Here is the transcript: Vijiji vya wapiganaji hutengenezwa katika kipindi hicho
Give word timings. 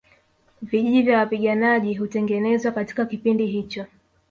Vijiji 0.61 1.01
vya 1.01 1.17
wapiganaji 1.17 1.93
hutengenezwa 1.93 2.71
katika 2.71 3.05
kipindi 3.05 3.45
hicho 3.45 3.85